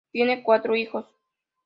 [0.11, 1.05] Tiene cuatro hijos